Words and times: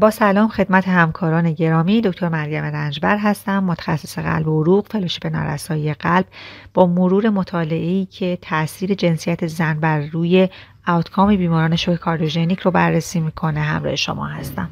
با 0.00 0.10
سلام 0.10 0.48
خدمت 0.48 0.88
همکاران 0.88 1.52
گرامی 1.52 2.00
دکتر 2.00 2.28
مریم 2.28 2.64
رنجبر 2.64 3.16
هستم 3.18 3.64
متخصص 3.64 4.18
قلب 4.18 4.48
و 4.48 4.62
عروق 4.62 4.86
fellowship 4.90 5.26
نارسایی 5.26 5.94
قلب 5.94 6.26
با 6.74 6.86
مرور 6.86 7.30
مطالعه‌ای 7.30 8.06
که 8.06 8.38
تاثیر 8.42 8.94
جنسیت 8.94 9.46
زن 9.46 9.80
بر 9.80 10.00
روی 10.00 10.48
outcome 10.86 11.36
بیماران 11.36 11.76
شوک 11.76 11.96
cardiogenic 11.96 12.58
رو 12.58 12.70
بررسی 12.70 13.20
می‌کنه 13.20 13.60
همراه 13.60 13.96
شما 13.96 14.26
هستم. 14.26 14.68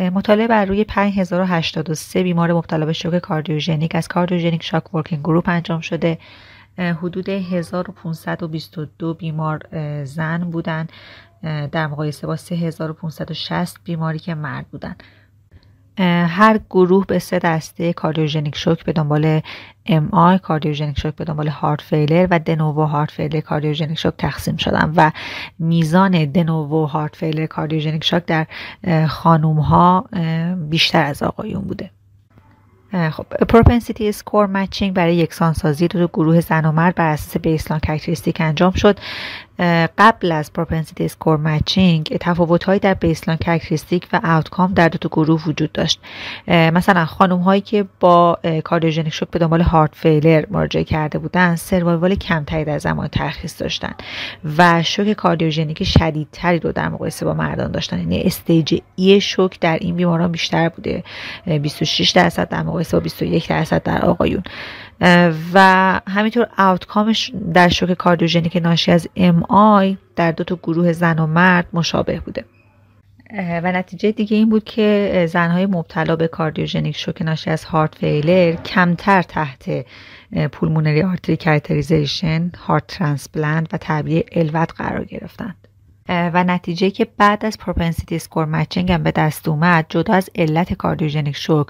مطالعه 0.00 0.46
بر 0.46 0.64
روی 0.64 0.84
5083 0.84 2.22
بیمار 2.22 2.52
مبتلا 2.52 2.86
به 2.86 2.92
شوک 2.92 3.18
cardiogenic 3.18 3.94
از 3.94 4.08
Cardiogenic 4.08 4.62
Shock 4.62 4.94
Working 4.94 5.22
Group 5.22 5.48
انجام 5.48 5.80
شده. 5.80 6.18
حدود 6.78 7.28
1522 7.28 9.14
بیمار 9.14 9.60
زن 10.04 10.38
بودند 10.38 10.92
در 11.72 11.86
مقایسه 11.86 12.26
با 12.26 12.36
3560 12.36 13.78
بیماری 13.84 14.18
که 14.18 14.34
مرد 14.34 14.66
بودن. 14.68 14.96
هر 16.28 16.60
گروه 16.70 17.06
به 17.06 17.18
سه 17.18 17.38
دسته 17.38 17.92
cardiogenic 17.92 18.56
shock 18.56 18.84
به 18.84 18.92
دنبال 18.92 19.40
MI 19.86 20.08
cardiogenic 20.12 20.98
shock 20.98 21.14
به 21.14 21.24
دنبال 21.24 21.48
heart 21.48 21.80
failure 21.80 22.26
و 22.30 22.38
de 22.38 22.53
novo 22.53 22.84
heart 22.84 23.10
failure 23.10 23.40
cardiogenic 23.40 23.98
shock 23.98 24.14
تقسیم 24.18 24.56
شدن 24.56 24.92
و 24.96 25.10
میزان 25.58 26.24
de 26.24 26.45
novo 26.45 26.86
heart 26.86 27.16
failure 27.16 27.46
cardiogenic 27.46 28.04
shock 28.04 28.24
در 28.26 28.46
خانوم 29.06 29.60
ها 29.60 30.06
بیشتر 30.70 31.04
از 31.04 31.22
آقایون 31.22 31.62
بوده. 31.62 31.90
خب 32.92 33.26
propensity 33.48 34.08
score 34.08 34.46
matching 34.46 34.94
برای 34.94 35.16
یکسانسازی 35.16 35.88
دو 35.88 36.08
گروه 36.08 36.40
زن 36.40 36.64
و 36.64 36.72
مرد 36.72 36.94
بر 36.94 37.08
اساس 37.08 37.36
baseline 37.36 37.80
characteristic 37.80 38.40
انجام 38.40 38.72
شد. 38.72 38.98
قبل 39.98 40.32
از 40.32 40.52
propensity 40.52 41.04
score 41.04 41.36
matching 41.36 42.16
تفاوت 42.20 42.64
هایی 42.64 42.80
در 42.80 42.94
baseline 42.94 43.36
characteristic 43.36 44.08
و 44.12 44.20
outcome 44.24 44.74
در 44.74 44.88
دو 44.88 44.98
تا 44.98 45.08
گروه 45.08 45.42
وجود 45.46 45.72
داشت. 45.72 46.00
مثلا 46.48 47.04
خانم 47.04 47.38
هایی 47.38 47.60
که 47.60 47.84
با 48.00 48.38
cardiogenic 48.64 49.12
shock 49.12 49.30
به 49.30 49.38
دنبال 49.38 49.60
heart 49.60 49.94
failure 49.94 50.44
مراجعه 50.50 50.84
کرده 50.84 51.18
بودند 51.18 51.56
survival 51.56 52.14
کمتری 52.14 52.64
در 52.64 52.78
زمان 52.78 53.08
ترخیص 53.08 53.62
داشتن 53.62 53.94
و 54.58 54.82
شوک 54.82 55.12
cardiogenic 55.12 55.84
شدیدتری 55.84 56.58
رو 56.58 56.72
در 56.72 56.88
مقایسه 56.88 57.26
با 57.26 57.34
مردان 57.34 57.70
داشتن. 57.72 57.98
یعنی 57.98 58.22
stage 58.22 58.80
E 58.96 59.20
شوک 59.20 59.60
در 59.60 59.78
این 59.80 59.96
بیماران 59.96 60.32
بیشتر 60.32 60.68
بوده. 60.68 61.04
26 61.62 62.10
درصد 62.10 62.48
در 62.48 62.62
با 62.90 63.00
21 63.00 63.48
درصد 63.48 63.82
در 63.82 64.04
آقایون. 64.04 64.42
و 65.54 66.00
همینطور 66.08 66.46
outcome 66.58 67.16
ش 67.16 67.32
در 67.54 67.68
شوک 67.68 67.92
کاردیوژنیک 67.92 68.56
ناشی 68.56 68.92
از 68.92 69.08
MI 69.16 69.96
در 70.16 70.32
دو 70.32 70.44
تا 70.44 70.58
گروه 70.62 70.92
زن 70.92 71.18
و 71.18 71.26
مرد 71.26 71.66
مشابه 71.72 72.20
بوده. 72.20 72.44
و 73.36 73.72
نتیجه 73.72 74.12
دیگه 74.12 74.36
این 74.36 74.48
بود 74.48 74.64
که 74.64 75.26
زنهای 75.28 75.66
مبتلا 75.66 76.16
به 76.16 76.28
cardiogenic 76.28 76.96
shock 76.96 77.22
ناشی 77.22 77.50
از 77.50 77.64
heart 77.64 77.94
failure 77.94 78.52
کمتر 78.52 79.22
تحت 79.22 79.86
pulmonary 80.52 81.02
artery 81.02 81.36
catheterization 81.36 82.50
heart 82.66 82.86
transplant 82.86 83.74
و 83.74 83.76
تعبیه 83.76 84.24
LVAD 84.32 84.72
قرار 84.76 85.04
گرفتند. 85.04 85.56
و 86.34 86.44
نتیجه 86.44 86.90
که 86.90 87.04
بعد 87.04 87.44
از 87.44 87.58
propensity 87.58 88.18
score 88.18 88.44
matching 88.44 88.92
هم 88.92 89.02
به 89.02 89.10
دست 89.10 89.48
اومد 89.48 89.86
جدا 89.88 90.14
از 90.14 90.30
علت 90.34 90.72
cardiogenic 90.72 91.36
shock 91.36 91.66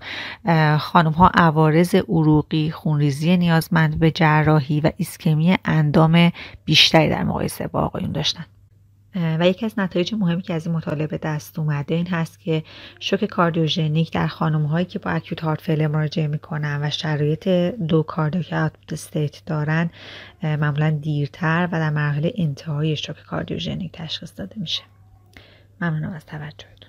خانم 0.78 1.12
ها 1.12 1.30
عوارض 1.34 1.94
عروقی 1.94 2.70
خونریزی 2.70 3.36
نیازمند 3.36 3.98
به 3.98 4.10
جراحی 4.10 4.80
و 4.80 4.90
ایسکمی 4.96 5.56
اندام 5.64 6.32
بیشتری 6.64 7.08
در 7.08 7.24
مقایسه 7.24 7.66
با 7.66 7.80
آقایون 7.80 8.12
داشتن. 8.12 8.44
و 9.14 9.48
یکی 9.48 9.66
از 9.66 9.78
نتایج 9.78 10.14
مهمی 10.14 10.42
که 10.42 10.54
از 10.54 10.66
این 10.66 10.76
مطالعه 10.76 11.06
به 11.06 11.18
دست 11.18 11.58
اومده 11.58 11.94
این 11.94 12.06
هست 12.06 12.40
که 12.40 12.64
شوک 13.00 13.24
کاردیوژنیک 13.24 14.12
در 14.12 14.26
خانم 14.26 14.66
هایی 14.66 14.86
که 14.86 14.98
با 14.98 15.10
acute 15.10 15.40
heart 15.40 15.60
failure 15.60 15.86
مراجعه 15.86 16.26
می‌کنن 16.26 16.80
و 16.82 16.90
شرایط 16.90 17.48
low 17.88 18.02
cardiac 18.02 18.72
state 18.92 19.42
دارن 19.46 19.90
معمولا 20.42 20.90
دیرتر 20.90 21.68
و 21.72 21.78
در 21.80 21.90
مرحله 21.90 22.32
انتهای 22.36 22.96
شوک 22.96 23.22
کاردیوژنیک 23.22 23.92
تشخیص 23.92 24.32
داده 24.36 24.60
میشه. 24.60 24.82
ممنونم 25.80 26.12
از 26.12 26.26
توجهتون. 26.26 26.88